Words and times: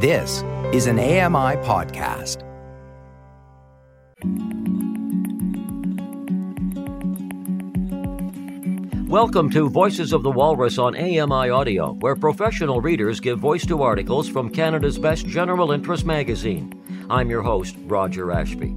This 0.00 0.44
is 0.72 0.86
an 0.86 1.00
AMI 1.00 1.56
podcast. 1.66 2.44
Welcome 9.08 9.50
to 9.50 9.68
Voices 9.68 10.12
of 10.12 10.22
the 10.22 10.30
Walrus 10.30 10.78
on 10.78 10.94
AMI 10.94 11.50
Audio, 11.50 11.94
where 11.94 12.14
professional 12.14 12.80
readers 12.80 13.18
give 13.18 13.40
voice 13.40 13.66
to 13.66 13.82
articles 13.82 14.28
from 14.28 14.50
Canada's 14.50 15.00
best 15.00 15.26
general 15.26 15.72
interest 15.72 16.06
magazine. 16.06 16.72
I'm 17.10 17.28
your 17.28 17.42
host, 17.42 17.74
Roger 17.86 18.30
Ashby. 18.30 18.76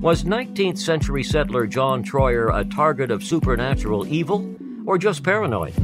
Was 0.00 0.22
19th 0.22 0.78
century 0.78 1.24
settler 1.24 1.66
John 1.66 2.04
Troyer 2.04 2.56
a 2.56 2.64
target 2.64 3.10
of 3.10 3.24
supernatural 3.24 4.06
evil 4.06 4.54
or 4.86 4.96
just 4.96 5.24
paranoid? 5.24 5.76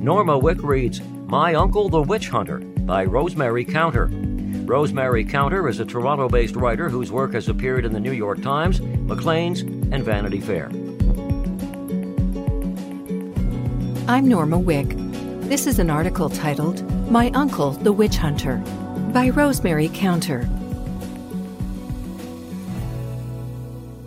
Norma 0.00 0.38
Wick 0.38 0.62
reads 0.62 1.02
My 1.26 1.52
Uncle 1.52 1.90
the 1.90 2.00
Witch 2.00 2.30
Hunter 2.30 2.62
by 2.86 3.04
Rosemary 3.04 3.64
Counter. 3.64 4.08
Rosemary 4.64 5.24
Counter 5.24 5.68
is 5.68 5.80
a 5.80 5.84
Toronto 5.84 6.28
based 6.28 6.54
writer 6.54 6.88
whose 6.88 7.10
work 7.10 7.32
has 7.32 7.48
appeared 7.48 7.84
in 7.84 7.92
the 7.92 7.98
New 7.98 8.12
York 8.12 8.40
Times, 8.42 8.80
Maclean's, 8.80 9.62
and 9.62 10.04
Vanity 10.04 10.40
Fair. 10.40 10.68
I'm 14.08 14.28
Norma 14.28 14.58
Wick. 14.58 14.86
This 15.48 15.66
is 15.66 15.80
an 15.80 15.90
article 15.90 16.28
titled 16.28 16.88
My 17.10 17.30
Uncle 17.30 17.72
the 17.72 17.92
Witch 17.92 18.16
Hunter 18.16 18.58
by 19.12 19.30
Rosemary 19.30 19.90
Counter. 19.92 20.48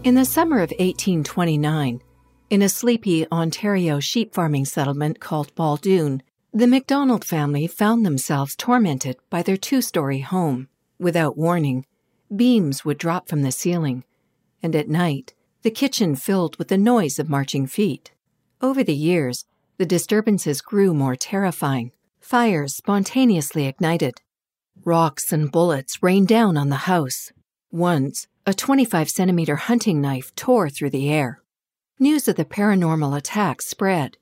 In 0.05 0.15
the 0.15 0.23
summer 0.23 0.59
of 0.59 0.71
1829, 0.71 2.01
in 2.49 2.61
a 2.61 2.69
sleepy 2.69 3.27
Ontario 3.29 3.99
sheep 3.99 4.33
farming 4.33 4.63
settlement 4.63 5.19
called 5.19 5.53
Baldoon, 5.55 6.21
the 6.53 6.67
MacDonald 6.67 7.23
family 7.23 7.67
found 7.67 8.05
themselves 8.05 8.55
tormented 8.55 9.17
by 9.29 9.43
their 9.43 9.57
two 9.57 9.81
story 9.81 10.19
home. 10.19 10.67
Without 10.99 11.37
warning, 11.37 11.85
beams 12.35 12.83
would 12.83 12.97
drop 12.97 13.29
from 13.29 13.43
the 13.43 13.51
ceiling, 13.51 14.03
and 14.61 14.75
at 14.75 14.89
night, 14.89 15.33
the 15.61 15.71
kitchen 15.71 16.15
filled 16.15 16.57
with 16.57 16.69
the 16.69 16.77
noise 16.77 17.19
of 17.19 17.29
marching 17.29 17.67
feet. 17.67 18.11
Over 18.61 18.83
the 18.83 18.95
years, 18.95 19.45
the 19.77 19.85
disturbances 19.85 20.61
grew 20.61 20.93
more 20.93 21.15
terrifying. 21.15 21.91
Fires 22.19 22.75
spontaneously 22.75 23.65
ignited. 23.65 24.21
Rocks 24.83 25.31
and 25.31 25.51
bullets 25.51 26.01
rained 26.01 26.27
down 26.27 26.57
on 26.57 26.69
the 26.69 26.87
house. 26.87 27.31
Once, 27.71 28.27
a 28.45 28.53
25 28.53 29.09
centimeter 29.09 29.55
hunting 29.55 30.01
knife 30.01 30.33
tore 30.35 30.69
through 30.69 30.89
the 30.89 31.09
air. 31.09 31.41
News 31.99 32.27
of 32.27 32.35
the 32.35 32.45
paranormal 32.45 33.15
attacks 33.15 33.67
spread, 33.67 34.17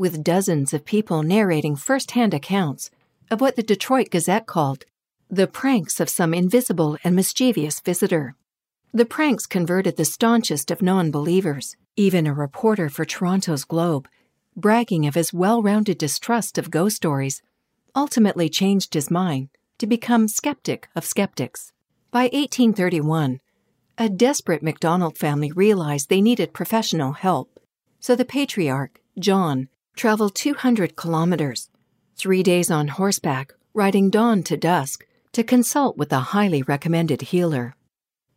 with 0.00 0.24
dozens 0.24 0.72
of 0.72 0.86
people 0.86 1.22
narrating 1.22 1.76
first 1.76 2.12
hand 2.12 2.32
accounts 2.32 2.90
of 3.30 3.40
what 3.40 3.54
the 3.54 3.62
Detroit 3.62 4.08
Gazette 4.10 4.46
called 4.46 4.84
the 5.28 5.46
pranks 5.46 6.00
of 6.00 6.08
some 6.08 6.32
invisible 6.32 6.96
and 7.04 7.14
mischievous 7.14 7.80
visitor. 7.80 8.34
The 8.94 9.04
pranks 9.04 9.46
converted 9.46 9.98
the 9.98 10.04
staunchest 10.06 10.70
of 10.70 10.80
non 10.80 11.10
believers. 11.10 11.76
Even 11.96 12.26
a 12.26 12.32
reporter 12.32 12.88
for 12.88 13.04
Toronto's 13.04 13.64
Globe 13.64 14.08
bragging 14.56 15.06
of 15.06 15.14
his 15.14 15.32
well 15.32 15.62
rounded 15.62 15.98
distrust 15.98 16.58
of 16.58 16.70
ghost 16.70 16.96
stories, 16.96 17.42
ultimately 17.94 18.48
changed 18.48 18.94
his 18.94 19.10
mind 19.10 19.48
to 19.78 19.86
become 19.86 20.28
skeptic 20.28 20.88
of 20.94 21.04
skeptics. 21.04 21.72
By 22.10 22.24
1831, 22.24 23.40
a 23.98 24.08
desperate 24.08 24.62
MacDonald 24.62 25.18
family 25.18 25.52
realized 25.52 26.08
they 26.08 26.20
needed 26.20 26.54
professional 26.54 27.12
help, 27.12 27.60
so 27.98 28.16
the 28.16 28.24
patriarch, 28.24 29.00
John, 29.18 29.68
traveled 30.00 30.34
200 30.34 30.96
kilometers, 30.96 31.68
three 32.16 32.42
days 32.42 32.70
on 32.70 32.88
horseback, 32.88 33.52
riding 33.74 34.08
dawn 34.08 34.42
to 34.42 34.56
dusk, 34.56 35.06
to 35.30 35.44
consult 35.44 35.98
with 35.98 36.10
a 36.10 36.32
highly 36.32 36.62
recommended 36.62 37.20
healer. 37.20 37.76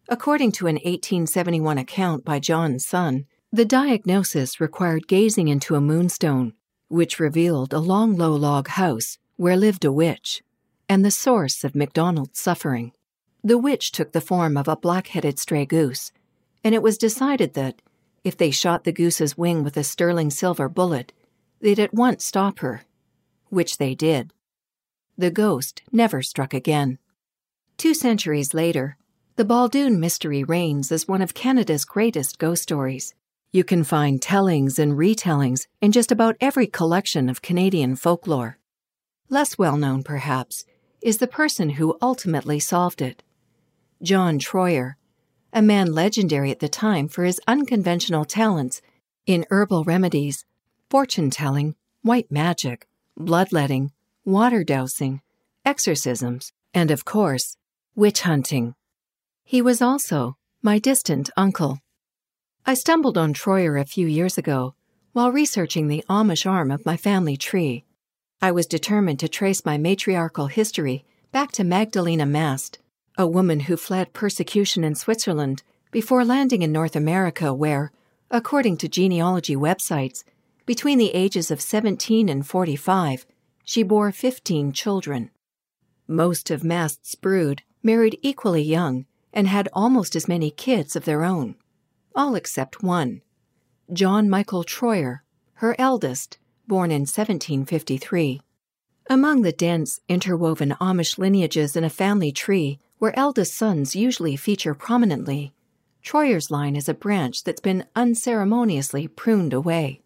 According 0.10 0.52
to 0.58 0.68
an 0.68 0.76
1871 0.76 1.78
account 1.78 2.26
by 2.26 2.40
John's 2.40 2.86
son, 2.86 3.28
the 3.50 3.64
diagnosis 3.64 4.60
required 4.60 5.08
gazing 5.08 5.48
into 5.48 5.76
a 5.76 5.80
moonstone, 5.80 6.52
which 6.90 7.18
revealed 7.18 7.72
a 7.72 7.80
long 7.80 8.18
low 8.18 8.36
log 8.36 8.68
house 8.68 9.18
where 9.38 9.56
lived 9.56 9.86
a 9.86 9.92
witch, 9.94 10.44
and 10.90 11.06
the 11.06 11.12
source 11.12 11.64
of 11.64 11.76
MacDonald's 11.76 12.42
suffering. 12.42 12.92
The 13.42 13.58
witch 13.58 13.94
took 13.94 14.12
the 14.12 14.20
form 14.20 14.58
of 14.58 14.68
a 14.68 14.76
black 14.76 15.08
headed 15.08 15.40
stray 15.40 15.66
goose, 15.66 16.12
and 16.62 16.76
it 16.76 16.84
was 16.84 16.98
decided 16.98 17.54
that, 17.54 17.82
if 18.26 18.36
they 18.36 18.52
shot 18.52 18.84
the 18.84 18.92
goose's 18.92 19.38
wing 19.38 19.64
with 19.64 19.78
a 19.78 19.84
sterling 19.86 20.30
silver 20.30 20.68
bullet, 20.68 21.14
they'd 21.64 21.80
at 21.80 21.94
once 21.94 22.26
stop 22.26 22.60
her, 22.60 22.84
which 23.48 23.78
they 23.78 23.96
did. 23.96 24.34
The 25.18 25.32
ghost 25.32 25.82
never 25.92 26.22
struck 26.22 26.54
again. 26.54 27.00
Two 27.78 27.94
centuries 27.94 28.54
later, 28.54 28.98
the 29.38 29.46
Baldoon 29.46 29.98
mystery 29.98 30.44
reigns 30.44 30.92
as 30.92 31.08
one 31.08 31.22
of 31.22 31.34
Canada's 31.34 31.86
greatest 31.86 32.38
ghost 32.38 32.64
stories. 32.64 33.16
You 33.52 33.64
can 33.64 33.86
find 33.86 34.22
tellings 34.22 34.78
and 34.78 34.94
retellings 34.94 35.68
in 35.82 35.94
just 35.94 36.12
about 36.12 36.36
every 36.42 36.68
collection 36.68 37.30
of 37.30 37.42
Canadian 37.42 37.96
folklore. 37.96 38.58
Less 39.30 39.58
well 39.58 39.78
known, 39.78 40.04
perhaps, 40.04 40.66
is 41.02 41.20
the 41.20 41.28
person 41.28 41.72
who 41.72 41.98
ultimately 42.02 42.60
solved 42.60 43.02
it 43.02 43.24
John 44.02 44.38
Troyer, 44.38 44.96
a 45.54 45.62
man 45.62 45.94
legendary 45.94 46.52
at 46.52 46.60
the 46.60 46.68
time 46.68 47.08
for 47.08 47.24
his 47.24 47.40
unconventional 47.48 48.26
talents 48.26 48.82
in 49.26 49.46
herbal 49.50 49.86
remedies, 49.86 50.44
fortune 50.94 51.32
telling, 51.32 51.74
white 52.04 52.32
magic, 52.32 52.86
bloodletting, 53.18 53.92
water 54.26 54.64
dowsing, 54.64 55.20
exorcisms, 55.66 56.52
and 56.72 56.92
of 56.92 57.04
course, 57.04 57.58
witch 57.96 58.22
hunting. 58.22 58.76
He 59.44 59.60
was 59.60 59.82
also 59.82 60.38
my 60.62 60.78
distant 60.78 61.32
uncle. 61.36 61.80
I 62.64 62.76
stumbled 62.76 63.18
on 63.18 63.34
Troyer 63.34 63.82
a 63.82 63.86
few 63.86 64.06
years 64.06 64.38
ago 64.38 64.76
while 65.14 65.32
researching 65.32 65.88
the 65.88 66.04
Amish 66.08 66.48
arm 66.48 66.70
of 66.70 66.86
my 66.86 66.96
family 66.96 67.38
tree. 67.38 67.86
I 68.40 68.52
was 68.52 68.68
determined 68.68 69.20
to 69.22 69.28
trace 69.28 69.66
my 69.66 69.80
matriarchal 69.80 70.46
history 70.46 71.06
back 71.32 71.52
to 71.54 71.64
Magdalena 71.64 72.28
Mast, 72.28 72.78
a 73.18 73.26
woman 73.26 73.62
who 73.62 73.78
fled 73.78 74.14
persecution 74.14 74.84
in 74.84 74.94
Switzerland 74.94 75.64
before 75.90 76.24
landing 76.24 76.62
in 76.62 76.72
North 76.72 76.96
America, 76.96 77.52
where, 77.52 77.92
according 78.30 78.78
to 78.78 78.88
genealogy 78.88 79.56
websites, 79.56 80.24
between 80.66 80.98
the 80.98 81.14
ages 81.14 81.52
of 81.52 81.62
17 81.62 82.30
and 82.30 82.46
45, 82.46 83.26
she 83.64 83.84
bore 83.84 84.12
15 84.12 84.72
children. 84.72 85.30
Most 86.08 86.52
of 86.52 86.64
Mast's 86.64 87.16
brood 87.16 87.64
married 87.82 88.20
equally 88.22 88.62
young 88.62 89.06
and 89.32 89.48
had 89.48 89.70
almost 89.74 90.16
as 90.16 90.28
many 90.28 90.52
kids 90.52 90.96
of 90.96 91.06
their 91.06 91.24
own 91.24 91.56
all 92.16 92.36
except 92.36 92.84
one 92.84 93.22
John 93.92 94.30
Michael 94.30 94.64
Troyer, 94.64 95.20
her 95.56 95.76
eldest, 95.78 96.38
born 96.68 96.90
in 96.90 97.02
1753. 97.02 98.42
Among 99.10 99.42
the 99.42 99.52
dense, 99.52 100.00
interwoven 100.08 100.76
Amish 100.80 101.18
lineages 101.18 101.76
in 101.76 101.84
a 101.84 101.90
family 101.90 102.32
tree 102.32 102.80
where 102.98 103.18
eldest 103.20 103.54
sons 103.54 103.96
usually 103.96 104.38
feature 104.38 104.74
prominently, 104.74 105.54
Troyer's 106.02 106.50
line 106.50 106.76
is 106.76 106.88
a 106.88 106.94
branch 106.94 107.44
that's 107.44 107.60
been 107.60 107.86
unceremoniously 107.96 109.08
pruned 109.08 109.54
away. 109.54 110.02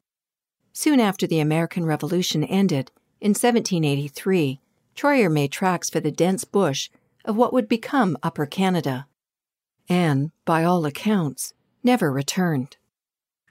Soon 0.79 0.99
after 0.99 1.25
the 1.25 1.39
American 1.39 1.87
Revolution 1.87 2.43
ended, 2.43 2.91
in 3.19 3.29
1783, 3.29 4.59
Troyer 4.95 5.31
made 5.31 5.51
tracks 5.51 5.89
for 5.89 5.99
the 5.99 6.11
dense 6.11 6.43
bush 6.43 6.91
of 7.25 7.35
what 7.35 7.51
would 7.51 7.67
become 7.67 8.15
Upper 8.21 8.45
Canada. 8.45 9.07
And, 9.89 10.29
by 10.45 10.63
all 10.63 10.85
accounts, 10.85 11.55
never 11.83 12.11
returned. 12.11 12.77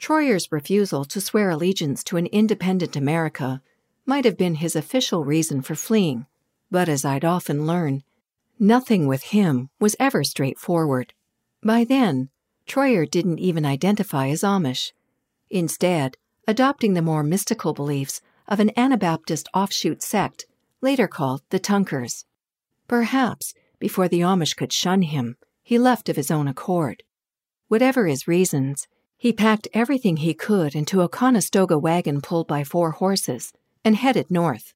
Troyer's 0.00 0.52
refusal 0.52 1.04
to 1.06 1.20
swear 1.20 1.50
allegiance 1.50 2.04
to 2.04 2.16
an 2.16 2.26
independent 2.26 2.94
America 2.94 3.60
might 4.04 4.24
have 4.24 4.38
been 4.38 4.54
his 4.54 4.76
official 4.76 5.24
reason 5.24 5.62
for 5.62 5.74
fleeing, 5.74 6.26
but 6.70 6.88
as 6.88 7.04
I'd 7.04 7.24
often 7.24 7.66
learn, 7.66 8.04
nothing 8.56 9.08
with 9.08 9.24
him 9.34 9.68
was 9.80 9.96
ever 9.98 10.22
straightforward. 10.22 11.12
By 11.60 11.82
then, 11.82 12.28
Troyer 12.68 13.04
didn't 13.04 13.40
even 13.40 13.66
identify 13.66 14.28
as 14.28 14.42
Amish, 14.42 14.92
instead, 15.50 16.18
adopting 16.46 16.94
the 16.94 17.02
more 17.02 17.22
mystical 17.22 17.74
beliefs 17.74 18.20
of 18.46 18.60
an 18.60 18.70
Anabaptist 18.76 19.48
offshoot 19.52 20.02
sect 20.02 20.46
later 20.80 21.08
called 21.08 21.42
the 21.50 21.58
Tunkers. 21.58 22.24
Perhaps, 22.86 23.54
before 23.78 24.08
the 24.08 24.20
Amish 24.20 24.56
could 24.56 24.72
shun 24.72 25.02
him, 25.02 25.36
he 25.62 25.78
left 25.78 26.08
of 26.08 26.16
his 26.16 26.30
own 26.30 26.46
accord. 26.46 27.02
Whatever 27.68 28.06
his 28.06 28.28
reasons, 28.28 28.86
he 29.18 29.32
packed 29.32 29.66
everything 29.72 30.18
he 30.18 30.34
could 30.34 30.74
into 30.74 31.00
a 31.00 31.08
Conestoga 31.08 31.76
wagon 31.78 32.20
pulled 32.20 32.46
by 32.46 32.62
four 32.62 32.92
horses 32.92 33.52
and 33.84 33.96
headed 33.96 34.30
north. 34.30 34.72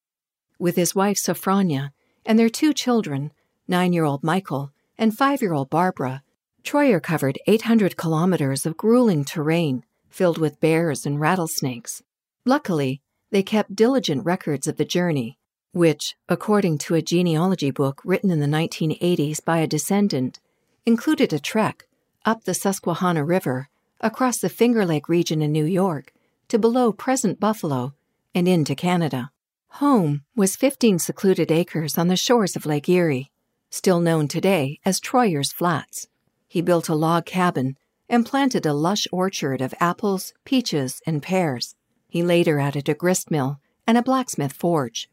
With 0.59 0.77
his 0.77 0.95
wife 0.95 1.19
Sophronia 1.19 1.91
and 2.27 2.39
their 2.39 2.49
two 2.49 2.73
children, 2.73 3.33
nine 3.69 3.93
year 3.93 4.05
old 4.05 4.25
Michael 4.25 4.73
and 4.99 5.17
five 5.17 5.41
year 5.41 5.53
old 5.53 5.71
Barbara, 5.71 6.23
Troyer 6.65 7.03
covered 7.03 7.39
800 7.47 7.97
kilometers 7.97 8.67
of 8.67 8.77
grueling 8.77 9.25
terrain 9.25 9.85
filled 10.11 10.39
with 10.39 10.61
bears 10.61 11.07
and 11.07 11.21
rattlesnakes. 11.21 12.03
Luckily, 12.45 13.01
they 13.31 13.43
kept 13.43 13.77
diligent 13.77 14.25
records 14.25 14.67
of 14.67 14.77
the 14.77 14.85
journey, 14.85 15.39
which, 15.73 16.17
according 16.29 16.79
to 16.79 16.95
a 16.95 17.03
genealogy 17.03 17.71
book 17.71 18.03
written 18.05 18.31
in 18.31 18.41
the 18.41 18.47
1980s 18.47 19.45
by 19.45 19.59
a 19.59 19.67
descendant, 19.67 20.41
included 20.85 21.33
a 21.33 21.39
trek 21.39 21.87
up 22.25 22.45
the 22.45 22.55
Susquehanna 22.55 23.25
River 23.25 23.69
across 24.01 24.39
the 24.39 24.49
Finger 24.49 24.85
Lake 24.85 25.09
region 25.09 25.41
in 25.43 25.53
New 25.53 25.65
York 25.65 26.13
to 26.49 26.59
below 26.59 26.93
present 26.93 27.39
Buffalo 27.39 27.95
and 28.35 28.49
into 28.49 28.75
Canada. 28.75 29.31
Home 29.75 30.23
was 30.35 30.57
15 30.57 30.99
secluded 30.99 31.53
acres 31.53 31.97
on 31.97 32.09
the 32.09 32.17
shores 32.17 32.57
of 32.57 32.67
Lake 32.67 32.89
Erie, 32.89 33.31
still 33.71 34.01
known 34.01 34.27
today 34.27 34.81
as 34.85 34.99
Troyer's 34.99 35.53
Flats. 35.53 36.09
He 36.49 36.61
built 36.61 36.89
a 36.89 36.95
log 36.95 37.27
cabin 37.27 37.77
and 38.11 38.27
planted 38.27 38.67
a 38.67 38.75
lush 38.75 39.07
orchard 39.13 39.63
of 39.63 39.73
apples, 39.79 40.35
peaches, 40.45 41.01
and 41.07 41.23
pears. 41.23 41.77
He 42.09 42.25
later 42.25 42.59
added 42.59 42.89
a 42.89 42.95
grist 42.95 43.31
mill 43.31 43.61
and 43.87 43.97
a 43.97 44.03
blacksmith 44.03 44.53
forge. 44.53 45.09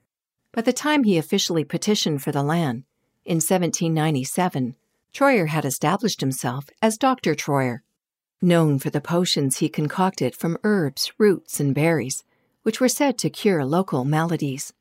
By 0.51 0.63
the 0.63 0.73
time 0.73 1.03
he 1.03 1.17
officially 1.17 1.63
petitioned 1.63 2.23
for 2.23 2.31
the 2.31 2.41
land, 2.41 2.83
in 3.23 3.35
1797, 3.35 4.75
Troyer 5.13 5.47
had 5.47 5.63
established 5.63 6.21
himself 6.21 6.69
as 6.81 6.97
Dr. 6.97 7.35
Troyer, 7.35 7.81
known 8.41 8.79
for 8.79 8.89
the 8.89 9.01
potions 9.01 9.57
he 9.57 9.69
concocted 9.69 10.35
from 10.35 10.57
herbs, 10.63 11.11
roots, 11.19 11.59
and 11.59 11.75
berries, 11.75 12.23
which 12.63 12.81
were 12.81 12.89
said 12.89 13.17
to 13.19 13.29
cure 13.29 13.63
local 13.63 14.05
maladies. 14.05 14.73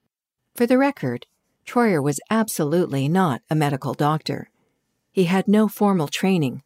For 0.54 0.66
the 0.66 0.78
record, 0.78 1.26
Troyer 1.66 2.02
was 2.02 2.20
absolutely 2.30 3.08
not 3.08 3.42
a 3.50 3.54
medical 3.54 3.92
doctor. 3.92 4.48
He 5.12 5.24
had 5.24 5.48
no 5.48 5.68
formal 5.68 6.08
training, 6.08 6.62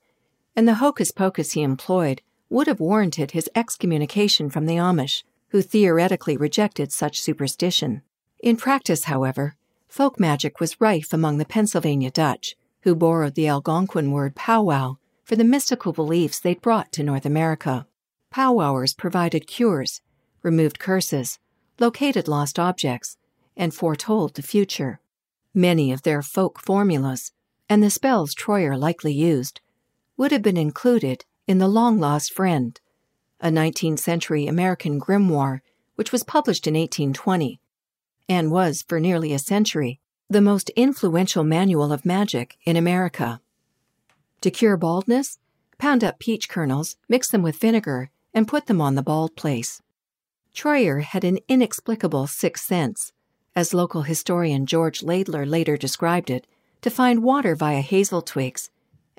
and 0.55 0.67
the 0.67 0.75
hocus 0.75 1.11
pocus 1.11 1.53
he 1.53 1.63
employed 1.63 2.23
would 2.49 2.67
have 2.67 2.81
warranted 2.81 3.31
his 3.31 3.49
excommunication 3.55 4.51
from 4.51 4.67
the 4.67 4.77
Amish, 4.77 5.23
who 5.49 5.63
theoretically 5.63 6.37
rejected 6.37 6.93
such 6.93 7.21
superstition. 7.21 8.03
In 8.41 8.57
practice, 8.57 9.05
however, 9.05 9.57
folk 9.89 10.19
magic 10.19 10.61
was 10.61 10.81
rife 10.81 11.13
among 11.13 11.39
the 11.39 11.45
Pennsylvania 11.45 12.11
Dutch, 12.11 12.57
who 12.83 12.95
borrowed 12.95 13.35
the 13.35 13.49
Algonquin 13.49 14.11
word 14.11 14.35
powwow 14.35 14.97
for 15.25 15.37
the 15.37 15.45
mystical 15.45 15.93
beliefs 15.93 16.41
they'd 16.41 16.61
brought 16.61 16.91
to 16.93 17.03
North 17.03 17.27
America. 17.27 17.87
Powwowers 18.33 18.97
provided 18.97 19.47
cures, 19.47 20.01
removed 20.43 20.79
curses, 20.79 21.39
located 21.79 22.27
lost 22.29 22.59
objects, 22.59 23.17
and 23.57 23.75
foretold 23.75 24.35
the 24.35 24.43
future. 24.43 25.01
Many 25.55 25.93
of 25.93 26.03
their 26.03 26.23
folk 26.23 26.59
formulas, 26.61 27.33
and 27.69 27.83
the 27.83 27.91
spells 27.91 28.35
Troyer 28.35 28.79
likely 28.79 29.13
used, 29.13 29.61
would 30.21 30.33
have 30.33 30.43
been 30.43 30.59
included 30.59 31.25
in 31.47 31.57
The 31.57 31.67
Long 31.67 31.99
Lost 31.99 32.35
Friend, 32.35 32.79
a 33.41 33.49
19th 33.49 34.01
century 34.01 34.47
American 34.47 35.01
grimoire 35.01 35.61
which 35.95 36.13
was 36.13 36.25
published 36.25 36.67
in 36.67 36.75
1820 36.75 37.59
and 38.29 38.53
was, 38.53 38.85
for 38.87 39.01
nearly 39.01 39.33
a 39.33 39.39
century, 39.39 39.99
the 40.29 40.43
most 40.43 40.69
influential 40.77 41.43
manual 41.43 41.91
of 41.91 42.05
magic 42.05 42.59
in 42.67 42.77
America. 42.77 43.41
To 44.43 44.51
cure 44.51 44.77
baldness, 44.77 45.39
pound 45.79 46.05
up 46.05 46.19
peach 46.19 46.51
kernels, 46.51 46.97
mix 47.09 47.31
them 47.31 47.41
with 47.41 47.57
vinegar, 47.57 48.11
and 48.35 48.47
put 48.47 48.67
them 48.67 48.83
on 48.83 48.97
the 48.97 49.03
bald 49.03 49.35
place. 49.37 49.81
Troyer 50.55 51.01
had 51.01 51.25
an 51.25 51.39
inexplicable 51.49 52.27
sixth 52.27 52.67
sense, 52.67 53.15
as 53.57 53.73
local 53.73 54.03
historian 54.03 54.67
George 54.67 55.01
Laidler 55.01 55.49
later 55.49 55.79
described 55.79 56.29
it, 56.29 56.47
to 56.83 56.91
find 56.91 57.23
water 57.23 57.55
via 57.55 57.81
hazel 57.81 58.21
twigs 58.21 58.69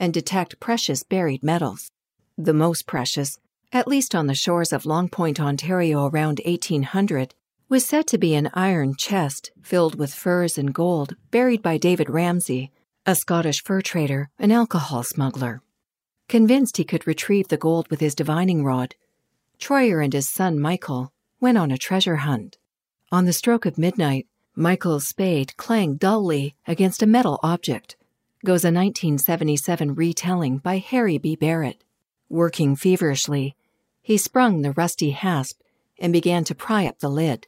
and 0.01 0.13
detect 0.13 0.59
precious 0.59 1.03
buried 1.03 1.43
metals. 1.43 1.91
The 2.35 2.55
most 2.55 2.87
precious, 2.87 3.37
at 3.71 3.87
least 3.87 4.15
on 4.15 4.25
the 4.25 4.33
shores 4.33 4.73
of 4.73 4.87
Long 4.87 5.07
Point, 5.07 5.39
Ontario 5.39 6.07
around 6.07 6.41
1800, 6.43 7.35
was 7.69 7.85
said 7.85 8.07
to 8.07 8.17
be 8.17 8.33
an 8.33 8.49
iron 8.55 8.95
chest 8.97 9.51
filled 9.61 9.99
with 9.99 10.13
furs 10.13 10.57
and 10.57 10.73
gold 10.73 11.15
buried 11.29 11.61
by 11.61 11.77
David 11.77 12.09
Ramsay, 12.09 12.71
a 13.05 13.13
Scottish 13.13 13.63
fur 13.63 13.81
trader 13.81 14.29
and 14.39 14.51
alcohol 14.51 15.03
smuggler. 15.03 15.61
Convinced 16.27 16.77
he 16.77 16.83
could 16.83 17.05
retrieve 17.05 17.49
the 17.49 17.55
gold 17.57 17.87
with 17.91 17.99
his 17.99 18.15
divining 18.15 18.63
rod, 18.63 18.95
Troyer 19.59 20.03
and 20.03 20.13
his 20.13 20.27
son 20.27 20.59
Michael 20.59 21.13
went 21.39 21.59
on 21.59 21.69
a 21.69 21.77
treasure 21.77 22.17
hunt. 22.17 22.57
On 23.11 23.25
the 23.25 23.33
stroke 23.33 23.67
of 23.67 23.77
midnight, 23.77 24.25
Michael's 24.55 25.07
spade 25.07 25.55
clanged 25.57 25.99
dully 25.99 26.55
against 26.65 27.03
a 27.03 27.05
metal 27.05 27.39
object, 27.43 27.97
goes 28.43 28.63
a 28.63 28.73
1977 28.73 29.93
retelling 29.93 30.57
by 30.57 30.77
Harry 30.77 31.17
B. 31.17 31.35
Barrett. 31.35 31.83
Working 32.29 32.75
feverishly, 32.75 33.55
he 34.01 34.17
sprung 34.17 34.61
the 34.61 34.71
rusty 34.71 35.11
hasp 35.11 35.61
and 35.99 36.11
began 36.11 36.43
to 36.45 36.55
pry 36.55 36.87
up 36.87 36.99
the 36.99 37.09
lid. 37.09 37.47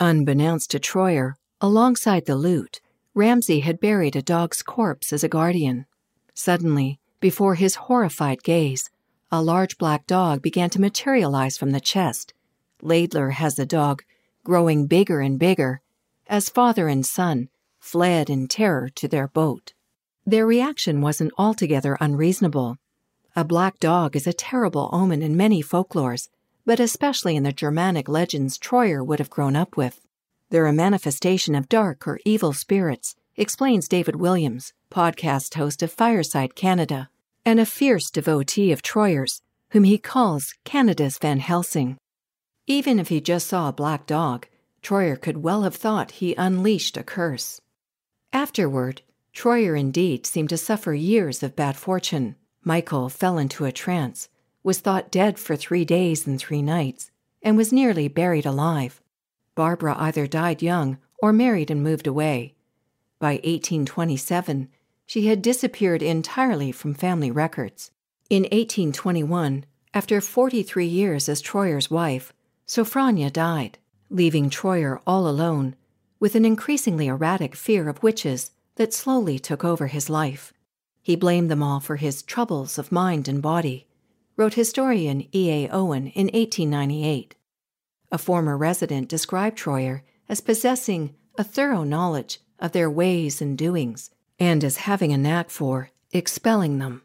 Unbeknownst 0.00 0.70
to 0.72 0.78
Troyer, 0.78 1.34
alongside 1.60 2.26
the 2.26 2.36
loot, 2.36 2.80
Ramsay 3.14 3.60
had 3.60 3.80
buried 3.80 4.16
a 4.16 4.22
dog's 4.22 4.62
corpse 4.62 5.12
as 5.12 5.24
a 5.24 5.28
guardian. 5.28 5.86
Suddenly, 6.34 7.00
before 7.20 7.54
his 7.54 7.74
horrified 7.74 8.42
gaze, 8.42 8.90
a 9.30 9.42
large 9.42 9.78
black 9.78 10.06
dog 10.06 10.42
began 10.42 10.70
to 10.70 10.80
materialize 10.80 11.56
from 11.56 11.70
the 11.70 11.80
chest. 11.80 12.34
Laidler 12.82 13.32
has 13.32 13.56
the 13.56 13.66
dog 13.66 14.02
growing 14.44 14.86
bigger 14.86 15.20
and 15.20 15.38
bigger 15.38 15.80
as 16.26 16.48
father 16.48 16.88
and 16.88 17.04
son 17.04 17.48
fled 17.80 18.30
in 18.30 18.46
terror 18.46 18.88
to 18.90 19.08
their 19.08 19.28
boat. 19.28 19.72
Their 20.28 20.46
reaction 20.46 21.00
wasn't 21.00 21.32
altogether 21.38 21.96
unreasonable. 22.02 22.76
A 23.34 23.46
black 23.46 23.78
dog 23.78 24.14
is 24.14 24.26
a 24.26 24.34
terrible 24.34 24.90
omen 24.92 25.22
in 25.22 25.38
many 25.38 25.62
folklores, 25.62 26.28
but 26.66 26.78
especially 26.78 27.34
in 27.34 27.44
the 27.44 27.50
Germanic 27.50 28.10
legends 28.10 28.58
Troyer 28.58 29.02
would 29.02 29.20
have 29.20 29.30
grown 29.30 29.56
up 29.56 29.74
with. 29.78 30.02
They're 30.50 30.66
a 30.66 30.72
manifestation 30.74 31.54
of 31.54 31.70
dark 31.70 32.06
or 32.06 32.20
evil 32.26 32.52
spirits, 32.52 33.16
explains 33.38 33.88
David 33.88 34.16
Williams, 34.16 34.74
podcast 34.90 35.54
host 35.54 35.82
of 35.82 35.90
Fireside 35.90 36.54
Canada, 36.54 37.08
and 37.46 37.58
a 37.58 37.64
fierce 37.64 38.10
devotee 38.10 38.70
of 38.70 38.82
Troyer's, 38.82 39.40
whom 39.70 39.84
he 39.84 39.96
calls 39.96 40.54
Canada's 40.62 41.16
Van 41.16 41.38
Helsing. 41.38 41.96
Even 42.66 42.98
if 42.98 43.08
he 43.08 43.22
just 43.22 43.46
saw 43.46 43.70
a 43.70 43.72
black 43.72 44.04
dog, 44.04 44.46
Troyer 44.82 45.18
could 45.18 45.38
well 45.38 45.62
have 45.62 45.76
thought 45.76 46.20
he 46.20 46.34
unleashed 46.34 46.98
a 46.98 47.02
curse. 47.02 47.62
Afterward, 48.30 49.00
Troyer 49.38 49.78
indeed 49.78 50.26
seemed 50.26 50.48
to 50.48 50.56
suffer 50.56 50.92
years 50.92 51.44
of 51.44 51.54
bad 51.54 51.76
fortune. 51.76 52.34
Michael 52.64 53.08
fell 53.08 53.38
into 53.38 53.66
a 53.66 53.70
trance, 53.70 54.28
was 54.64 54.80
thought 54.80 55.12
dead 55.12 55.38
for 55.38 55.54
three 55.54 55.84
days 55.84 56.26
and 56.26 56.40
three 56.40 56.60
nights, 56.60 57.12
and 57.40 57.56
was 57.56 57.72
nearly 57.72 58.08
buried 58.08 58.44
alive. 58.44 59.00
Barbara 59.54 59.94
either 59.96 60.26
died 60.26 60.60
young 60.60 60.98
or 61.22 61.32
married 61.32 61.70
and 61.70 61.84
moved 61.84 62.08
away. 62.08 62.56
By 63.20 63.34
1827, 63.34 64.70
she 65.06 65.28
had 65.28 65.40
disappeared 65.40 66.02
entirely 66.02 66.72
from 66.72 66.94
family 66.94 67.30
records. 67.30 67.92
In 68.28 68.42
1821, 68.42 69.64
after 69.94 70.20
43 70.20 70.84
years 70.84 71.28
as 71.28 71.40
Troyer's 71.40 71.88
wife, 71.88 72.32
Sophronia 72.66 73.32
died, 73.32 73.78
leaving 74.10 74.50
Troyer 74.50 75.00
all 75.06 75.28
alone, 75.28 75.76
with 76.18 76.34
an 76.34 76.44
increasingly 76.44 77.06
erratic 77.06 77.54
fear 77.54 77.88
of 77.88 78.02
witches 78.02 78.50
that 78.78 78.94
slowly 78.94 79.38
took 79.38 79.64
over 79.64 79.88
his 79.88 80.08
life. 80.08 80.52
He 81.02 81.16
blamed 81.16 81.50
them 81.50 81.62
all 81.62 81.80
for 81.80 81.96
his 81.96 82.22
troubles 82.22 82.78
of 82.78 82.92
mind 82.92 83.28
and 83.28 83.42
body, 83.42 83.86
wrote 84.36 84.54
historian 84.54 85.26
E. 85.34 85.50
A. 85.50 85.68
Owen 85.68 86.06
in 86.08 86.26
1898. 86.26 87.34
A 88.12 88.18
former 88.18 88.56
resident 88.56 89.08
described 89.08 89.58
Troyer 89.58 90.02
as 90.28 90.40
possessing 90.40 91.14
a 91.36 91.44
thorough 91.44 91.82
knowledge 91.82 92.40
of 92.60 92.72
their 92.72 92.90
ways 92.90 93.42
and 93.42 93.58
doings, 93.58 94.10
and 94.38 94.62
as 94.62 94.78
having 94.78 95.12
a 95.12 95.18
knack 95.18 95.50
for 95.50 95.90
expelling 96.12 96.78
them. 96.78 97.02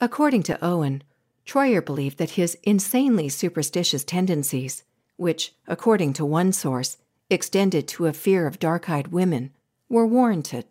According 0.00 0.42
to 0.44 0.64
Owen, 0.64 1.02
Troyer 1.46 1.84
believed 1.84 2.18
that 2.18 2.30
his 2.30 2.58
insanely 2.62 3.30
superstitious 3.30 4.04
tendencies, 4.04 4.84
which, 5.16 5.54
according 5.66 6.12
to 6.14 6.26
one 6.26 6.52
source, 6.52 6.98
extended 7.30 7.88
to 7.88 8.06
a 8.06 8.12
fear 8.12 8.46
of 8.46 8.58
dark 8.58 8.90
eyed 8.90 9.08
women, 9.08 9.52
were 9.88 10.06
warranted. 10.06 10.66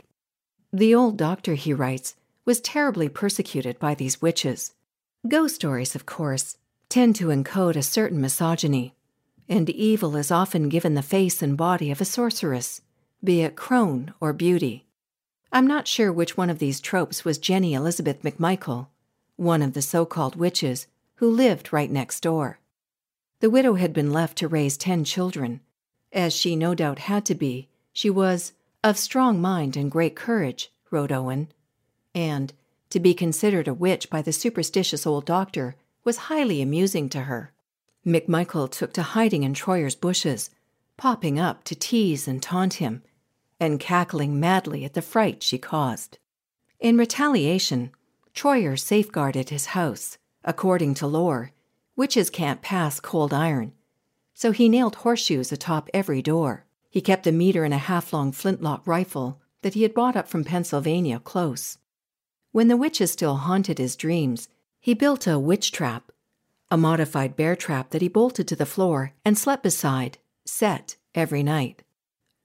The 0.77 0.93
old 0.93 1.15
doctor, 1.15 1.53
he 1.53 1.73
writes, 1.73 2.17
was 2.43 2.59
terribly 2.59 3.07
persecuted 3.07 3.79
by 3.79 3.95
these 3.95 4.21
witches. 4.21 4.73
Ghost 5.25 5.55
stories, 5.55 5.95
of 5.95 6.05
course, 6.05 6.57
tend 6.89 7.15
to 7.15 7.27
encode 7.27 7.77
a 7.77 7.81
certain 7.81 8.19
misogyny, 8.19 8.93
and 9.47 9.69
evil 9.69 10.17
is 10.17 10.31
often 10.31 10.67
given 10.67 10.93
the 10.93 11.01
face 11.01 11.41
and 11.41 11.55
body 11.55 11.91
of 11.91 12.01
a 12.01 12.03
sorceress, 12.03 12.81
be 13.23 13.39
it 13.39 13.55
crone 13.55 14.13
or 14.19 14.33
beauty. 14.33 14.85
I'm 15.49 15.65
not 15.65 15.87
sure 15.87 16.11
which 16.11 16.35
one 16.35 16.49
of 16.49 16.59
these 16.59 16.81
tropes 16.81 17.23
was 17.23 17.37
Jenny 17.37 17.73
Elizabeth 17.73 18.21
McMichael, 18.23 18.87
one 19.37 19.61
of 19.61 19.75
the 19.75 19.81
so 19.81 20.05
called 20.05 20.35
witches 20.35 20.87
who 21.15 21.29
lived 21.29 21.71
right 21.71 21.89
next 21.89 22.19
door. 22.19 22.59
The 23.39 23.49
widow 23.49 23.75
had 23.75 23.93
been 23.93 24.11
left 24.11 24.37
to 24.39 24.49
raise 24.49 24.75
ten 24.75 25.05
children. 25.05 25.61
As 26.11 26.35
she 26.35 26.57
no 26.57 26.75
doubt 26.75 26.99
had 26.99 27.23
to 27.27 27.33
be, 27.33 27.69
she 27.93 28.09
was 28.09 28.51
of 28.85 28.99
strong 28.99 29.41
mind 29.41 29.75
and 29.75 29.89
great 29.89 30.15
courage, 30.15 30.71
wrote 30.91 31.11
Owen. 31.11 31.51
And 32.13 32.53
to 32.91 32.99
be 32.99 33.15
considered 33.15 33.67
a 33.67 33.73
witch 33.73 34.11
by 34.11 34.21
the 34.21 34.31
superstitious 34.31 35.07
old 35.07 35.25
doctor 35.25 35.75
was 36.03 36.29
highly 36.29 36.61
amusing 36.61 37.09
to 37.09 37.21
her. 37.21 37.51
McMichael 38.05 38.69
took 38.69 38.93
to 38.93 39.01
hiding 39.01 39.41
in 39.41 39.55
Troyer's 39.55 39.95
bushes, 39.95 40.51
popping 40.97 41.39
up 41.39 41.63
to 41.63 41.73
tease 41.73 42.27
and 42.27 42.43
taunt 42.43 42.75
him, 42.75 43.01
and 43.59 43.79
cackling 43.79 44.39
madly 44.39 44.85
at 44.85 44.93
the 44.93 45.01
fright 45.01 45.41
she 45.41 45.57
caused. 45.57 46.19
In 46.79 46.95
retaliation, 46.95 47.89
Troyer 48.35 48.77
safeguarded 48.77 49.49
his 49.49 49.67
house. 49.67 50.19
According 50.43 50.93
to 50.95 51.07
lore, 51.07 51.53
witches 51.95 52.29
can't 52.29 52.61
pass 52.61 52.99
cold 52.99 53.33
iron, 53.33 53.73
so 54.35 54.51
he 54.51 54.69
nailed 54.69 54.97
horseshoes 54.97 55.51
atop 55.51 55.89
every 55.91 56.21
door. 56.21 56.64
He 56.95 57.01
kept 57.01 57.27
a 57.27 57.31
meter 57.33 57.65
and 57.65 57.73
a 57.73 57.77
half 57.77 58.13
long 58.13 58.31
flintlock 58.31 58.87
rifle 58.87 59.41
that 59.63 59.73
he 59.73 59.83
had 59.83 59.93
brought 59.93 60.15
up 60.15 60.29
from 60.29 60.45
Pennsylvania 60.45 61.19
close. 61.19 61.77
When 62.53 62.69
the 62.69 62.77
witches 62.77 63.11
still 63.11 63.35
haunted 63.35 63.79
his 63.79 63.97
dreams, 63.97 64.47
he 64.79 64.93
built 64.93 65.27
a 65.27 65.37
witch 65.37 65.73
trap, 65.73 66.09
a 66.71 66.77
modified 66.77 67.35
bear 67.35 67.53
trap 67.53 67.89
that 67.89 68.01
he 68.01 68.07
bolted 68.07 68.47
to 68.47 68.55
the 68.55 68.65
floor 68.65 69.11
and 69.25 69.37
slept 69.37 69.61
beside, 69.61 70.19
set 70.45 70.95
every 71.13 71.43
night. 71.43 71.83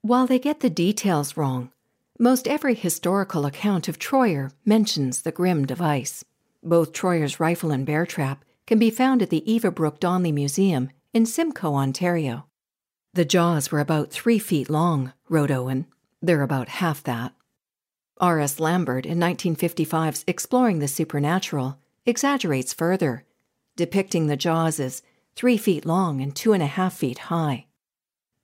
While 0.02 0.26
they 0.26 0.40
get 0.40 0.58
the 0.58 0.68
details 0.68 1.36
wrong, 1.36 1.70
most 2.18 2.48
every 2.48 2.74
historical 2.74 3.46
account 3.46 3.86
of 3.86 4.00
Troyer 4.00 4.50
mentions 4.64 5.22
the 5.22 5.30
grim 5.30 5.64
device. 5.64 6.24
Both 6.60 6.92
Troyer's 6.92 7.38
rifle 7.38 7.70
and 7.70 7.86
bear 7.86 8.04
trap 8.04 8.44
can 8.66 8.80
be 8.80 8.90
found 8.90 9.22
at 9.22 9.30
the 9.30 9.48
Eva 9.48 9.70
Brook 9.70 10.00
Donly 10.00 10.32
Museum 10.32 10.90
in 11.14 11.24
Simcoe, 11.24 11.76
Ontario. 11.76 12.46
The 13.12 13.24
jaws 13.24 13.72
were 13.72 13.80
about 13.80 14.10
three 14.10 14.38
feet 14.38 14.70
long, 14.70 15.12
wrote 15.28 15.50
Owen. 15.50 15.86
They're 16.22 16.42
about 16.42 16.68
half 16.68 17.02
that. 17.02 17.32
R.S. 18.18 18.60
Lambert, 18.60 19.04
in 19.04 19.18
1955's 19.18 20.22
Exploring 20.28 20.78
the 20.78 20.86
Supernatural, 20.86 21.78
exaggerates 22.06 22.72
further, 22.72 23.24
depicting 23.74 24.26
the 24.26 24.36
jaws 24.36 24.78
as 24.78 25.02
three 25.34 25.56
feet 25.56 25.84
long 25.84 26.20
and 26.20 26.36
two 26.36 26.52
and 26.52 26.62
a 26.62 26.66
half 26.66 26.94
feet 26.94 27.18
high. 27.18 27.66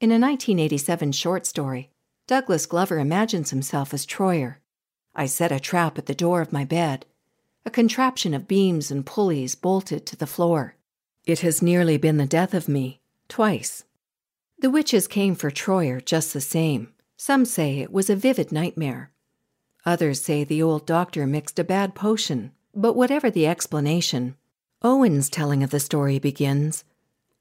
In 0.00 0.10
a 0.10 0.18
1987 0.18 1.12
short 1.12 1.46
story, 1.46 1.90
Douglas 2.26 2.66
Glover 2.66 2.98
imagines 2.98 3.50
himself 3.50 3.94
as 3.94 4.04
Troyer. 4.04 4.56
I 5.14 5.26
set 5.26 5.52
a 5.52 5.60
trap 5.60 5.96
at 5.96 6.06
the 6.06 6.14
door 6.14 6.40
of 6.40 6.52
my 6.52 6.64
bed, 6.64 7.06
a 7.64 7.70
contraption 7.70 8.34
of 8.34 8.48
beams 8.48 8.90
and 8.90 9.06
pulleys 9.06 9.54
bolted 9.54 10.06
to 10.06 10.16
the 10.16 10.26
floor. 10.26 10.74
It 11.24 11.40
has 11.40 11.62
nearly 11.62 11.98
been 11.98 12.16
the 12.16 12.26
death 12.26 12.52
of 12.52 12.68
me, 12.68 13.00
twice. 13.28 13.84
The 14.58 14.70
witches 14.70 15.06
came 15.06 15.34
for 15.34 15.50
Troyer 15.50 16.04
just 16.04 16.32
the 16.32 16.40
same. 16.40 16.92
Some 17.16 17.44
say 17.44 17.78
it 17.78 17.92
was 17.92 18.10
a 18.10 18.16
vivid 18.16 18.52
nightmare. 18.52 19.10
Others 19.84 20.20
say 20.22 20.44
the 20.44 20.62
old 20.62 20.86
doctor 20.86 21.26
mixed 21.26 21.58
a 21.58 21.64
bad 21.64 21.94
potion, 21.94 22.52
but 22.74 22.96
whatever 22.96 23.30
the 23.30 23.46
explanation, 23.46 24.36
Owen's 24.82 25.30
telling 25.30 25.62
of 25.62 25.70
the 25.70 25.80
story 25.80 26.18
begins 26.18 26.84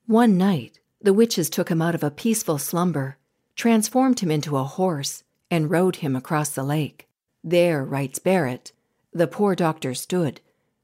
One 0.05 0.37
night, 0.37 0.79
the 1.01 1.13
witches 1.13 1.49
took 1.49 1.69
him 1.69 1.81
out 1.81 1.95
of 1.95 2.03
a 2.03 2.11
peaceful 2.11 2.57
slumber 2.57 3.17
transformed 3.55 4.19
him 4.19 4.31
into 4.31 4.57
a 4.57 4.63
horse, 4.63 5.23
and 5.49 5.71
rode 5.71 5.97
him 5.97 6.15
across 6.15 6.49
the 6.49 6.63
lake. 6.63 7.07
There, 7.43 7.83
writes 7.83 8.19
Barrett, 8.19 8.71
the 9.13 9.27
poor 9.27 9.55
doctor 9.55 9.93
stood, 9.93 10.41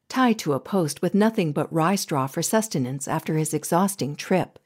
tied 0.08 0.40
to 0.40 0.54
a 0.54 0.60
post 0.60 1.02
with 1.02 1.14
nothing 1.14 1.52
but 1.52 1.72
rye 1.74 1.96
straw 1.96 2.28
for 2.28 2.42
sustenance 2.42 3.08
after 3.08 3.38
his 3.38 3.54
exhausting 3.54 4.16
trip, 4.16 4.60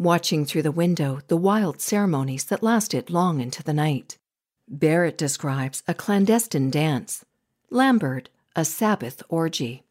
watching 0.00 0.44
through 0.44 0.62
the 0.62 0.72
window 0.72 1.20
the 1.28 1.36
wild 1.36 1.80
ceremonies 1.80 2.46
that 2.46 2.62
lasted 2.62 3.08
long 3.10 3.40
into 3.40 3.62
the 3.62 3.72
night. 3.72 4.18
Barrett 4.66 5.16
describes 5.16 5.84
a 5.86 5.94
clandestine 5.94 6.70
dance, 6.70 7.24
Lambert, 7.70 8.30
a 8.56 8.64
Sabbath 8.64 9.22
orgy. 9.28 9.84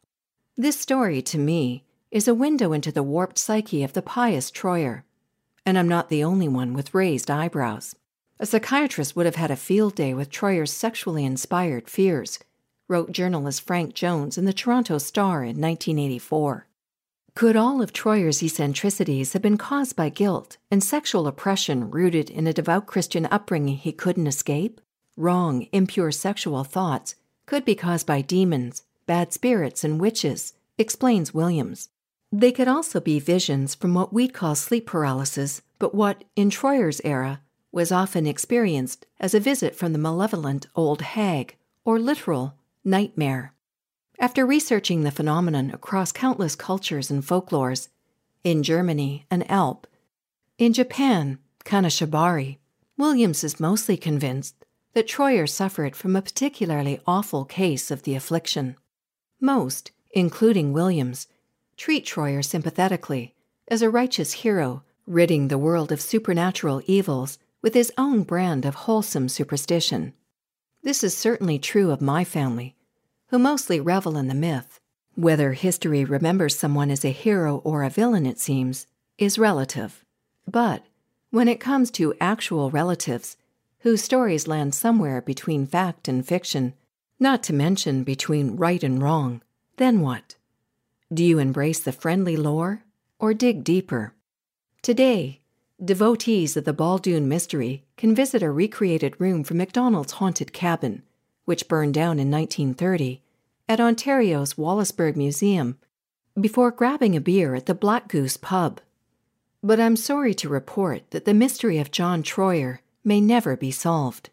This 0.56 0.78
story, 0.78 1.22
to 1.22 1.38
me, 1.38 1.84
is 2.10 2.28
a 2.28 2.34
window 2.34 2.74
into 2.74 2.92
the 2.92 3.02
warped 3.02 3.38
psyche 3.38 3.82
of 3.82 3.94
the 3.94 4.02
pious 4.02 4.50
Troyer 4.50 5.04
and 5.66 5.78
I'm 5.78 5.88
not 5.88 6.08
the 6.08 6.24
only 6.24 6.48
one 6.48 6.72
with 6.72 6.94
raised 6.94 7.30
eyebrows. 7.30 7.94
A 8.38 8.46
psychiatrist 8.46 9.14
would 9.14 9.26
have 9.26 9.36
had 9.36 9.50
a 9.50 9.56
field 9.56 9.94
day 9.94 10.14
with 10.14 10.30
Troyer's 10.30 10.72
sexually 10.72 11.24
inspired 11.24 11.88
fears, 11.88 12.38
wrote 12.88 13.12
journalist 13.12 13.62
Frank 13.62 13.94
Jones 13.94 14.38
in 14.38 14.46
the 14.46 14.52
Toronto 14.52 14.98
Star 14.98 15.42
in 15.44 15.60
1984. 15.60 16.66
Could 17.40 17.56
all 17.56 17.80
of 17.80 17.94
Troyer's 17.94 18.42
eccentricities 18.42 19.32
have 19.32 19.40
been 19.40 19.56
caused 19.56 19.96
by 19.96 20.10
guilt 20.10 20.58
and 20.70 20.84
sexual 20.84 21.26
oppression 21.26 21.90
rooted 21.90 22.28
in 22.28 22.46
a 22.46 22.52
devout 22.52 22.84
Christian 22.84 23.24
upbringing 23.30 23.78
he 23.78 23.92
couldn't 23.92 24.26
escape? 24.26 24.78
Wrong, 25.16 25.66
impure 25.72 26.12
sexual 26.12 26.64
thoughts 26.64 27.14
could 27.46 27.64
be 27.64 27.74
caused 27.74 28.06
by 28.06 28.20
demons, 28.20 28.82
bad 29.06 29.32
spirits, 29.32 29.82
and 29.82 29.98
witches, 29.98 30.52
explains 30.76 31.32
Williams. 31.32 31.88
They 32.30 32.52
could 32.52 32.68
also 32.68 33.00
be 33.00 33.18
visions 33.18 33.74
from 33.74 33.94
what 33.94 34.12
we'd 34.12 34.34
call 34.34 34.54
sleep 34.54 34.84
paralysis, 34.84 35.62
but 35.78 35.94
what, 35.94 36.24
in 36.36 36.50
Troyer's 36.50 37.00
era, 37.04 37.40
was 37.72 37.90
often 37.90 38.26
experienced 38.26 39.06
as 39.18 39.32
a 39.32 39.40
visit 39.40 39.74
from 39.74 39.94
the 39.94 39.98
malevolent 39.98 40.66
old 40.76 41.00
hag, 41.00 41.56
or 41.86 41.98
literal 41.98 42.56
nightmare. 42.84 43.54
After 44.20 44.44
researching 44.44 45.00
the 45.02 45.10
phenomenon 45.10 45.70
across 45.70 46.12
countless 46.12 46.54
cultures 46.54 47.10
and 47.10 47.24
folklores, 47.24 47.88
in 48.44 48.62
Germany, 48.62 49.24
an 49.30 49.44
Alp, 49.44 49.86
in 50.58 50.74
Japan, 50.74 51.38
Kanashibari, 51.64 52.58
Williams 52.98 53.42
is 53.42 53.58
mostly 53.58 53.96
convinced 53.96 54.66
that 54.92 55.08
Troyer 55.08 55.48
suffered 55.48 55.96
from 55.96 56.14
a 56.14 56.20
particularly 56.20 57.00
awful 57.06 57.46
case 57.46 57.90
of 57.90 58.02
the 58.02 58.14
affliction. 58.14 58.76
Most, 59.40 59.90
including 60.10 60.74
Williams, 60.74 61.26
treat 61.78 62.04
Troyer 62.04 62.44
sympathetically 62.44 63.34
as 63.68 63.80
a 63.80 63.88
righteous 63.88 64.34
hero, 64.44 64.82
ridding 65.06 65.48
the 65.48 65.56
world 65.56 65.90
of 65.90 65.98
supernatural 65.98 66.82
evils 66.84 67.38
with 67.62 67.72
his 67.72 67.90
own 67.96 68.24
brand 68.24 68.66
of 68.66 68.74
wholesome 68.74 69.30
superstition. 69.30 70.12
This 70.82 71.02
is 71.02 71.16
certainly 71.16 71.58
true 71.58 71.90
of 71.90 72.02
my 72.02 72.22
family, 72.22 72.76
who 73.30 73.38
mostly 73.38 73.80
revel 73.80 74.16
in 74.16 74.26
the 74.26 74.34
myth. 74.34 74.80
Whether 75.14 75.52
history 75.52 76.04
remembers 76.04 76.58
someone 76.58 76.90
as 76.90 77.04
a 77.04 77.10
hero 77.10 77.58
or 77.58 77.84
a 77.84 77.90
villain, 77.90 78.26
it 78.26 78.40
seems, 78.40 78.86
is 79.18 79.38
relative. 79.38 80.04
But 80.46 80.84
when 81.30 81.46
it 81.46 81.60
comes 81.60 81.92
to 81.92 82.14
actual 82.20 82.70
relatives, 82.70 83.36
whose 83.80 84.02
stories 84.02 84.48
land 84.48 84.74
somewhere 84.74 85.20
between 85.20 85.66
fact 85.66 86.08
and 86.08 86.26
fiction, 86.26 86.74
not 87.20 87.42
to 87.44 87.52
mention 87.52 88.02
between 88.02 88.56
right 88.56 88.82
and 88.82 89.00
wrong, 89.00 89.42
then 89.76 90.00
what? 90.00 90.34
Do 91.12 91.24
you 91.24 91.38
embrace 91.38 91.80
the 91.80 91.92
friendly 91.92 92.36
lore 92.36 92.82
or 93.20 93.32
dig 93.32 93.62
deeper? 93.62 94.12
Today, 94.82 95.40
devotees 95.82 96.56
of 96.56 96.64
the 96.64 96.74
Baldoon 96.74 97.28
mystery 97.28 97.84
can 97.96 98.14
visit 98.14 98.42
a 98.42 98.50
recreated 98.50 99.20
room 99.20 99.44
from 99.44 99.58
MacDonald's 99.58 100.14
haunted 100.14 100.52
cabin, 100.52 101.02
which 101.44 101.68
burned 101.68 101.94
down 101.94 102.18
in 102.18 102.30
1930, 102.30 103.22
at 103.68 103.80
Ontario's 103.80 104.54
Wallaceburg 104.54 105.16
Museum 105.16 105.78
before 106.40 106.70
grabbing 106.70 107.16
a 107.16 107.20
beer 107.20 107.54
at 107.54 107.66
the 107.66 107.74
Black 107.74 108.08
Goose 108.08 108.36
pub. 108.36 108.80
But 109.62 109.80
I'm 109.80 109.96
sorry 109.96 110.34
to 110.34 110.48
report 110.48 111.10
that 111.10 111.24
the 111.24 111.34
mystery 111.34 111.78
of 111.78 111.90
John 111.90 112.22
Troyer 112.22 112.78
may 113.04 113.20
never 113.20 113.56
be 113.56 113.70
solved. 113.70 114.30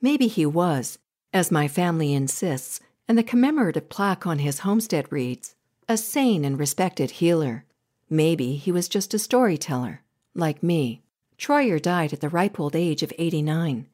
Maybe 0.00 0.26
he 0.26 0.44
was, 0.44 0.98
as 1.32 1.50
my 1.50 1.68
family 1.68 2.12
insists, 2.12 2.80
and 3.06 3.16
the 3.16 3.22
commemorative 3.22 3.88
plaque 3.88 4.26
on 4.26 4.40
his 4.40 4.60
homestead 4.60 5.10
reads 5.10 5.54
a 5.88 5.96
sane 5.96 6.44
and 6.44 6.58
respected 6.58 7.12
healer. 7.12 7.64
Maybe 8.10 8.56
he 8.56 8.70
was 8.70 8.88
just 8.88 9.14
a 9.14 9.18
storyteller, 9.18 10.02
like 10.34 10.62
me. 10.62 11.02
Troyer 11.38 11.80
died 11.80 12.12
at 12.12 12.20
the 12.20 12.28
ripe 12.28 12.60
old 12.60 12.76
age 12.76 13.02
of 13.02 13.12
89. 13.16 13.86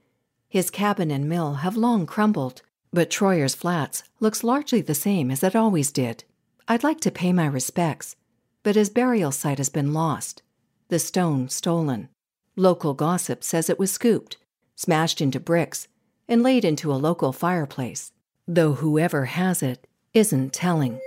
His 0.55 0.71
cabin 0.71 1.11
and 1.11 1.29
mill 1.29 1.55
have 1.55 1.77
long 1.77 2.07
crumbled, 2.07 2.63
but 2.93 3.11
Troyer's 3.11 3.57
Flats 3.57 4.05
looks 4.21 4.45
largely 4.45 4.81
the 4.81 4.95
same 4.95 5.33
as 5.33 5.43
it 5.43 5.57
always 5.57 5.91
did. 5.91 6.23
I'd 6.69 6.85
like 6.85 7.01
to 7.01 7.11
pay 7.11 7.33
my 7.33 7.47
respects, 7.47 8.15
but 8.63 8.77
his 8.77 8.89
burial 8.89 9.33
site 9.33 9.59
has 9.59 9.69
been 9.69 9.93
lost, 9.93 10.43
the 10.91 11.01
stone 11.01 11.49
stolen. 11.49 12.09
Local 12.55 12.95
gossip 12.95 13.43
says 13.43 13.69
it 13.69 13.81
was 13.81 13.91
scooped, 13.91 14.37
smashed 14.77 15.21
into 15.21 15.41
bricks, 15.41 15.89
and 16.29 16.45
laid 16.45 16.65
into 16.65 16.93
a 16.93 17.03
local 17.03 17.33
fireplace, 17.33 18.13
though 18.47 18.75
whoever 18.75 19.25
has 19.25 19.61
it 19.61 19.89
isn't 20.13 20.53
telling. 20.53 21.01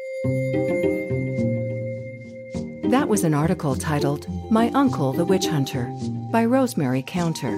That 2.92 3.08
was 3.08 3.24
an 3.24 3.34
article 3.34 3.78
titled 3.78 4.28
My 4.52 4.72
Uncle 4.72 5.14
the 5.14 5.24
Witch 5.24 5.48
Hunter 5.48 5.90
by 6.34 6.44
Rosemary 6.44 7.02
Counter. 7.08 7.58